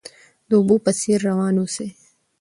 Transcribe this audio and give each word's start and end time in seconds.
د 0.49 0.51
اوبو 0.59 0.75
په 0.85 0.91
څیر 0.99 1.19
روان 1.29 1.55
اوسئ. 1.59 1.89